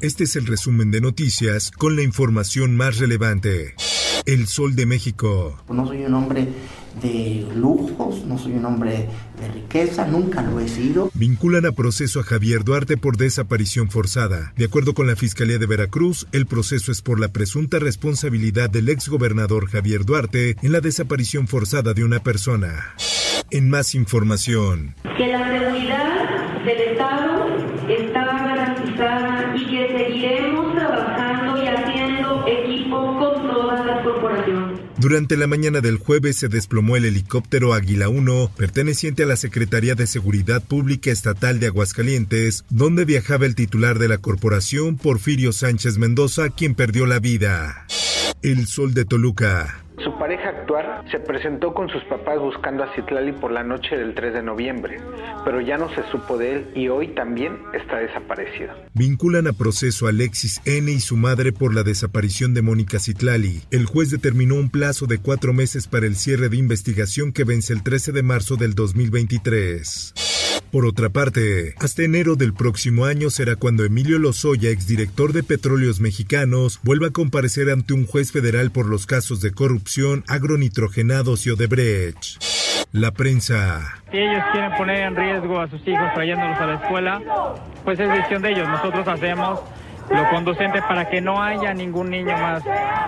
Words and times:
Este 0.00 0.24
es 0.24 0.36
el 0.36 0.46
resumen 0.46 0.92
de 0.92 1.00
noticias 1.00 1.72
con 1.72 1.96
la 1.96 2.02
información 2.02 2.76
más 2.76 2.98
relevante. 2.98 3.74
El 4.26 4.46
Sol 4.46 4.76
de 4.76 4.86
México. 4.86 5.60
No 5.68 5.88
soy 5.88 6.04
un 6.04 6.14
hombre 6.14 6.46
de 7.02 7.44
lujos, 7.56 8.24
no 8.24 8.38
soy 8.38 8.52
un 8.52 8.64
hombre 8.64 9.08
de 9.40 9.48
riqueza, 9.52 10.06
nunca 10.06 10.42
lo 10.42 10.60
he 10.60 10.68
sido. 10.68 11.10
Vinculan 11.14 11.66
a 11.66 11.72
proceso 11.72 12.20
a 12.20 12.22
Javier 12.22 12.62
Duarte 12.62 12.96
por 12.96 13.16
desaparición 13.16 13.90
forzada. 13.90 14.52
De 14.56 14.66
acuerdo 14.66 14.94
con 14.94 15.08
la 15.08 15.16
Fiscalía 15.16 15.58
de 15.58 15.66
Veracruz, 15.66 16.28
el 16.30 16.46
proceso 16.46 16.92
es 16.92 17.02
por 17.02 17.18
la 17.18 17.28
presunta 17.28 17.80
responsabilidad 17.80 18.70
del 18.70 18.90
exgobernador 18.90 19.68
Javier 19.68 20.04
Duarte 20.04 20.56
en 20.62 20.70
la 20.70 20.80
desaparición 20.80 21.48
forzada 21.48 21.92
de 21.92 22.04
una 22.04 22.22
persona. 22.22 22.94
En 23.50 23.68
más 23.68 23.96
información. 23.96 24.94
Que 25.16 25.26
la 25.26 25.48
seguridad 25.48 26.64
del 26.64 26.92
Estado 26.92 27.27
Durante 34.98 35.36
la 35.36 35.46
mañana 35.46 35.80
del 35.80 35.96
jueves 35.96 36.36
se 36.36 36.48
desplomó 36.48 36.96
el 36.96 37.04
helicóptero 37.04 37.72
Águila 37.72 38.08
1, 38.08 38.50
perteneciente 38.56 39.22
a 39.22 39.26
la 39.26 39.36
Secretaría 39.36 39.94
de 39.94 40.06
Seguridad 40.06 40.62
Pública 40.62 41.10
Estatal 41.10 41.60
de 41.60 41.68
Aguascalientes, 41.68 42.64
donde 42.68 43.04
viajaba 43.04 43.46
el 43.46 43.54
titular 43.54 43.98
de 43.98 44.08
la 44.08 44.18
corporación, 44.18 44.96
Porfirio 44.96 45.52
Sánchez 45.52 45.98
Mendoza, 45.98 46.50
quien 46.50 46.74
perdió 46.74 47.06
la 47.06 47.20
vida. 47.20 47.86
El 48.42 48.66
Sol 48.66 48.92
de 48.92 49.04
Toluca. 49.04 49.87
Pareja 50.28 50.50
actual 50.50 51.04
se 51.10 51.20
presentó 51.20 51.72
con 51.72 51.88
sus 51.88 52.04
papás 52.04 52.38
buscando 52.38 52.84
a 52.84 52.94
Citlali 52.94 53.32
por 53.32 53.50
la 53.50 53.64
noche 53.64 53.96
del 53.96 54.14
3 54.14 54.34
de 54.34 54.42
noviembre, 54.42 55.00
pero 55.42 55.62
ya 55.62 55.78
no 55.78 55.88
se 55.94 56.02
supo 56.10 56.36
de 56.36 56.52
él 56.52 56.66
y 56.74 56.88
hoy 56.88 57.14
también 57.14 57.56
está 57.72 57.96
desaparecido. 57.96 58.74
Vinculan 58.92 59.46
a 59.46 59.54
proceso 59.54 60.04
a 60.04 60.10
Alexis 60.10 60.60
N. 60.66 60.92
y 60.92 61.00
su 61.00 61.16
madre 61.16 61.52
por 61.52 61.74
la 61.74 61.82
desaparición 61.82 62.52
de 62.52 62.60
Mónica 62.60 62.98
Citlali. 62.98 63.62
El 63.70 63.86
juez 63.86 64.10
determinó 64.10 64.56
un 64.56 64.68
plazo 64.68 65.06
de 65.06 65.16
cuatro 65.16 65.54
meses 65.54 65.88
para 65.88 66.04
el 66.04 66.14
cierre 66.14 66.50
de 66.50 66.58
investigación 66.58 67.32
que 67.32 67.44
vence 67.44 67.72
el 67.72 67.82
13 67.82 68.12
de 68.12 68.22
marzo 68.22 68.56
del 68.56 68.74
2023. 68.74 70.12
Por 70.70 70.84
otra 70.84 71.08
parte, 71.08 71.74
hasta 71.78 72.02
enero 72.02 72.36
del 72.36 72.52
próximo 72.52 73.06
año 73.06 73.30
será 73.30 73.56
cuando 73.56 73.84
Emilio 73.84 74.18
Lozoya, 74.18 74.68
exdirector 74.68 75.32
de 75.32 75.42
Petróleos 75.42 75.98
Mexicanos, 75.98 76.78
vuelva 76.82 77.06
a 77.06 77.10
comparecer 77.10 77.70
ante 77.70 77.94
un 77.94 78.06
juez 78.06 78.32
federal 78.32 78.70
por 78.70 78.86
los 78.86 79.06
casos 79.06 79.40
de 79.40 79.52
corrupción, 79.52 80.24
agronitrogenados 80.28 81.46
y 81.46 81.50
Odebrecht. 81.50 82.42
La 82.92 83.12
prensa. 83.12 84.02
Si 84.10 84.18
ellos 84.18 84.42
quieren 84.52 84.72
poner 84.76 85.08
en 85.08 85.16
riesgo 85.16 85.58
a 85.58 85.70
sus 85.70 85.80
hijos 85.88 86.12
trayéndolos 86.14 86.58
a 86.58 86.66
la 86.66 86.74
escuela, 86.74 87.22
pues 87.84 87.98
es 87.98 88.08
decisión 88.08 88.42
de 88.42 88.50
ellos. 88.52 88.68
Nosotros 88.68 89.08
hacemos 89.08 89.60
lo 90.10 90.28
conducente 90.30 90.80
para 90.82 91.08
que 91.08 91.20
no 91.20 91.42
haya 91.42 91.74
ningún 91.74 92.10
niño 92.10 92.32
más 92.32 92.62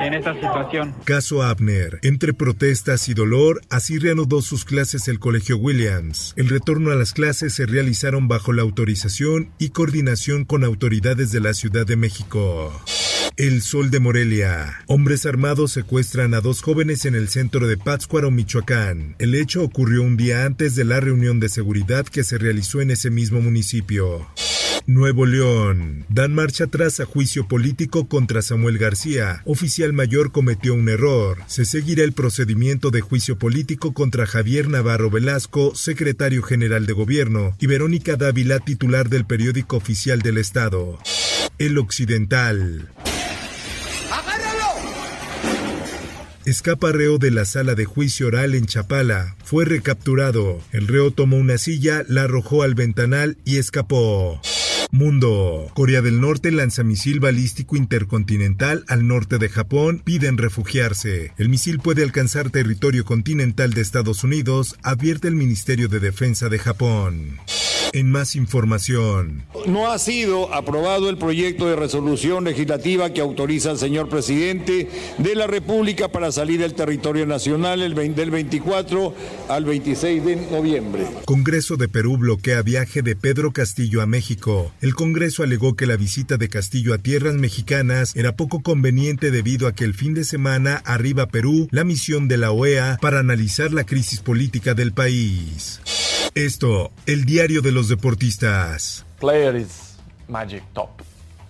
en 0.00 0.14
esta 0.14 0.34
situación. 0.34 0.94
Caso 1.04 1.42
Abner. 1.42 1.98
Entre 2.02 2.32
protestas 2.32 3.08
y 3.08 3.14
dolor, 3.14 3.60
así 3.70 3.98
reanudó 3.98 4.42
sus 4.42 4.64
clases 4.64 5.08
el 5.08 5.18
Colegio 5.18 5.56
Williams. 5.56 6.34
El 6.36 6.48
retorno 6.48 6.90
a 6.90 6.94
las 6.94 7.12
clases 7.12 7.54
se 7.54 7.66
realizaron 7.66 8.28
bajo 8.28 8.52
la 8.52 8.62
autorización 8.62 9.50
y 9.58 9.70
coordinación 9.70 10.44
con 10.44 10.64
autoridades 10.64 11.32
de 11.32 11.40
la 11.40 11.54
Ciudad 11.54 11.86
de 11.86 11.96
México. 11.96 12.72
El 13.36 13.62
Sol 13.62 13.90
de 13.90 13.98
Morelia. 13.98 14.84
Hombres 14.86 15.26
armados 15.26 15.72
secuestran 15.72 16.34
a 16.34 16.40
dos 16.40 16.62
jóvenes 16.62 17.04
en 17.04 17.16
el 17.16 17.28
centro 17.28 17.66
de 17.66 17.76
Pátzcuaro, 17.76 18.30
Michoacán. 18.30 19.16
El 19.18 19.34
hecho 19.34 19.64
ocurrió 19.64 20.02
un 20.02 20.16
día 20.16 20.44
antes 20.44 20.76
de 20.76 20.84
la 20.84 21.00
reunión 21.00 21.40
de 21.40 21.48
seguridad 21.48 22.06
que 22.06 22.22
se 22.22 22.38
realizó 22.38 22.80
en 22.80 22.92
ese 22.92 23.10
mismo 23.10 23.40
municipio. 23.40 24.28
Nuevo 24.86 25.24
León. 25.24 26.04
Dan 26.08 26.34
marcha 26.34 26.64
atrás 26.64 27.00
a 27.00 27.06
juicio 27.06 27.48
político 27.48 28.06
contra 28.06 28.42
Samuel 28.42 28.78
García. 28.78 29.42
Oficial 29.44 29.92
mayor 29.92 30.30
cometió 30.30 30.74
un 30.74 30.88
error. 30.88 31.38
Se 31.46 31.64
seguirá 31.64 32.04
el 32.04 32.12
procedimiento 32.12 32.90
de 32.90 33.00
juicio 33.00 33.38
político 33.38 33.94
contra 33.94 34.26
Javier 34.26 34.68
Navarro 34.68 35.10
Velasco, 35.10 35.74
secretario 35.74 36.42
general 36.42 36.86
de 36.86 36.92
gobierno, 36.92 37.56
y 37.58 37.66
Verónica 37.66 38.16
Dávila, 38.16 38.58
titular 38.58 39.08
del 39.08 39.24
periódico 39.24 39.76
oficial 39.76 40.20
del 40.20 40.38
Estado. 40.38 40.98
El 41.58 41.78
Occidental. 41.78 42.90
Escapa 46.44 46.92
reo 46.92 47.16
de 47.16 47.30
la 47.30 47.46
sala 47.46 47.74
de 47.74 47.86
juicio 47.86 48.26
oral 48.26 48.54
en 48.54 48.66
Chapala. 48.66 49.34
Fue 49.44 49.64
recapturado. 49.64 50.60
El 50.72 50.88
reo 50.88 51.10
tomó 51.10 51.38
una 51.38 51.56
silla, 51.56 52.04
la 52.06 52.24
arrojó 52.24 52.62
al 52.62 52.74
ventanal 52.74 53.38
y 53.46 53.56
escapó. 53.56 54.42
Mundo. 54.94 55.72
Corea 55.74 56.02
del 56.02 56.20
Norte 56.20 56.52
lanza 56.52 56.84
misil 56.84 57.18
balístico 57.18 57.74
intercontinental 57.74 58.84
al 58.86 59.08
norte 59.08 59.38
de 59.38 59.48
Japón. 59.48 60.00
Piden 60.04 60.38
refugiarse. 60.38 61.32
El 61.36 61.48
misil 61.48 61.80
puede 61.80 62.04
alcanzar 62.04 62.50
territorio 62.50 63.04
continental 63.04 63.72
de 63.74 63.80
Estados 63.80 64.22
Unidos, 64.22 64.76
advierte 64.84 65.26
el 65.26 65.34
Ministerio 65.34 65.88
de 65.88 65.98
Defensa 65.98 66.48
de 66.48 66.60
Japón. 66.60 67.40
En 67.94 68.10
más 68.10 68.34
información. 68.34 69.44
No 69.66 69.88
ha 69.88 70.00
sido 70.00 70.52
aprobado 70.52 71.08
el 71.08 71.16
proyecto 71.16 71.68
de 71.68 71.76
resolución 71.76 72.42
legislativa 72.42 73.12
que 73.12 73.20
autoriza 73.20 73.70
al 73.70 73.78
señor 73.78 74.08
presidente 74.08 74.88
de 75.16 75.34
la 75.36 75.46
República 75.46 76.08
para 76.08 76.32
salir 76.32 76.58
del 76.58 76.74
territorio 76.74 77.24
nacional 77.24 77.82
el 77.82 77.94
20, 77.94 78.20
del 78.20 78.32
24 78.32 79.14
al 79.48 79.64
26 79.64 80.24
de 80.24 80.36
noviembre. 80.50 81.06
Congreso 81.24 81.76
de 81.76 81.88
Perú 81.88 82.18
bloquea 82.18 82.62
viaje 82.62 83.02
de 83.02 83.14
Pedro 83.14 83.52
Castillo 83.52 84.02
a 84.02 84.06
México. 84.06 84.72
El 84.80 84.96
Congreso 84.96 85.44
alegó 85.44 85.76
que 85.76 85.86
la 85.86 85.96
visita 85.96 86.36
de 86.36 86.48
Castillo 86.48 86.94
a 86.94 86.98
tierras 86.98 87.34
mexicanas 87.34 88.16
era 88.16 88.34
poco 88.34 88.60
conveniente 88.60 89.30
debido 89.30 89.68
a 89.68 89.72
que 89.72 89.84
el 89.84 89.94
fin 89.94 90.14
de 90.14 90.24
semana 90.24 90.82
arriba 90.84 91.22
a 91.22 91.28
Perú 91.28 91.68
la 91.70 91.84
misión 91.84 92.26
de 92.26 92.38
la 92.38 92.50
OEA 92.50 92.98
para 93.00 93.20
analizar 93.20 93.72
la 93.72 93.84
crisis 93.84 94.18
política 94.18 94.74
del 94.74 94.92
país. 94.92 95.80
Esto, 96.34 96.90
el 97.06 97.26
diario 97.26 97.62
de 97.62 97.70
los 97.70 97.86
deportistas. 97.86 99.06
Player 99.20 99.54
is 99.54 99.96
magic 100.26 100.64
top. 100.74 101.00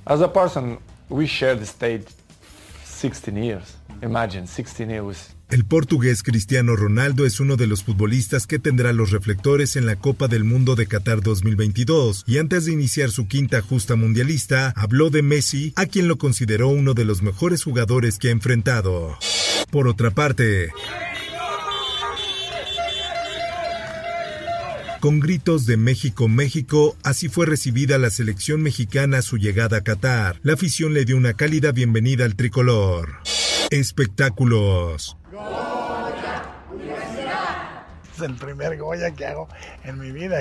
As 0.04 0.20
a 0.20 0.30
person, 0.30 0.78
we 1.08 1.26
share 1.26 1.56
the 1.56 1.64
stage 1.64 2.04
16 2.84 3.34
years. 3.34 3.78
Imagine 4.02 4.46
16 4.46 4.90
years. 4.90 5.30
El 5.48 5.64
portugués 5.64 6.22
Cristiano 6.22 6.76
Ronaldo 6.76 7.24
es 7.24 7.40
uno 7.40 7.56
de 7.56 7.66
los 7.66 7.82
futbolistas 7.82 8.46
que 8.46 8.58
tendrá 8.58 8.92
los 8.92 9.10
reflectores 9.10 9.76
en 9.76 9.86
la 9.86 9.96
Copa 9.96 10.28
del 10.28 10.44
Mundo 10.44 10.74
de 10.74 10.86
Qatar 10.86 11.22
2022 11.22 12.24
y 12.26 12.36
antes 12.36 12.66
de 12.66 12.72
iniciar 12.72 13.10
su 13.10 13.26
quinta 13.26 13.62
justa 13.62 13.96
mundialista 13.96 14.74
habló 14.76 15.08
de 15.08 15.22
Messi, 15.22 15.72
a 15.76 15.86
quien 15.86 16.08
lo 16.08 16.18
consideró 16.18 16.68
uno 16.68 16.92
de 16.92 17.06
los 17.06 17.22
mejores 17.22 17.64
jugadores 17.64 18.18
que 18.18 18.28
ha 18.28 18.32
enfrentado. 18.32 19.16
Por 19.70 19.88
otra 19.88 20.10
parte, 20.10 20.70
Con 25.04 25.20
gritos 25.20 25.66
de 25.66 25.76
México, 25.76 26.28
México, 26.28 26.96
así 27.02 27.28
fue 27.28 27.44
recibida 27.44 27.98
la 27.98 28.08
selección 28.08 28.62
mexicana 28.62 29.18
a 29.18 29.22
su 29.22 29.36
llegada 29.36 29.76
a 29.76 29.80
Qatar. 29.82 30.40
La 30.42 30.54
afición 30.54 30.94
le 30.94 31.04
dio 31.04 31.18
una 31.18 31.34
cálida 31.34 31.72
bienvenida 31.72 32.24
al 32.24 32.36
tricolor. 32.36 33.18
Espectáculos. 33.68 35.18
Es 38.16 38.22
el 38.22 38.34
primer 38.36 38.78
Goya 38.78 39.10
que 39.10 39.26
hago 39.26 39.46
en 39.84 39.98
mi 39.98 40.10
vida 40.10 40.38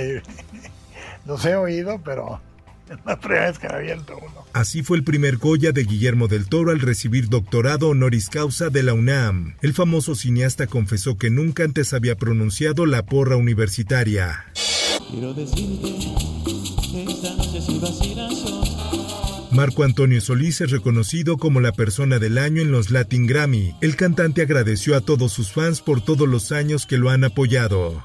los 1.25 1.43
he 1.43 1.57
oído, 1.57 2.01
pero 2.01 2.39
la 3.05 3.19
primera 3.19 3.47
vez 3.47 3.59
que 3.59 3.67
me 3.67 3.75
aviento 3.75 4.17
uno. 4.17 4.45
Así 4.53 4.83
fue 4.83 4.97
el 4.97 5.03
primer 5.03 5.37
Goya 5.37 5.71
de 5.71 5.83
Guillermo 5.83 6.27
del 6.27 6.47
Toro 6.47 6.71
al 6.71 6.79
recibir 6.79 7.29
doctorado 7.29 7.89
honoris 7.89 8.29
causa 8.29 8.69
de 8.69 8.83
la 8.83 8.93
UNAM. 8.93 9.55
El 9.61 9.73
famoso 9.73 10.15
cineasta 10.15 10.67
confesó 10.67 11.17
que 11.17 11.29
nunca 11.29 11.63
antes 11.63 11.93
había 11.93 12.15
pronunciado 12.15 12.85
la 12.85 13.03
porra 13.05 13.35
universitaria. 13.35 14.45
Marco 19.51 19.83
Antonio 19.83 20.19
Solís 20.19 20.61
es 20.61 20.71
reconocido 20.71 21.37
como 21.37 21.61
la 21.61 21.71
persona 21.71 22.17
del 22.17 22.39
año 22.39 22.61
en 22.61 22.71
los 22.71 22.89
Latin 22.89 23.27
Grammy. 23.27 23.75
El 23.81 23.95
cantante 23.95 24.41
agradeció 24.41 24.95
a 24.95 25.01
todos 25.01 25.31
sus 25.31 25.51
fans 25.51 25.81
por 25.81 26.01
todos 26.01 26.27
los 26.27 26.51
años 26.51 26.87
que 26.87 26.97
lo 26.97 27.11
han 27.11 27.23
apoyado. 27.23 28.03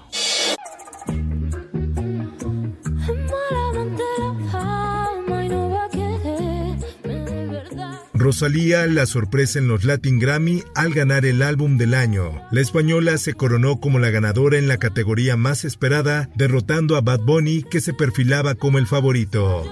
Rosalía 8.19 8.87
la 8.89 9.07
sorpresa 9.07 9.61
en 9.61 9.69
los 9.69 9.85
Latin 9.85 10.19
Grammy 10.19 10.65
al 10.75 10.93
ganar 10.93 11.25
el 11.25 11.41
álbum 11.41 11.79
del 11.79 11.95
año. 11.95 12.43
La 12.51 12.61
española 12.61 13.17
se 13.17 13.35
coronó 13.35 13.79
como 13.79 14.01
la 14.01 14.11
ganadora 14.11 14.59
en 14.59 14.67
la 14.67 14.79
categoría 14.79 15.37
más 15.37 15.65
esperada, 15.65 16.29
derrotando 16.35 16.97
a 16.97 17.01
Bad 17.01 17.21
Bunny 17.21 17.63
que 17.63 17.81
se 17.81 17.95
perfilaba 17.95 18.57
como 18.57 18.79
el 18.79 18.89
favorito. 18.89 19.63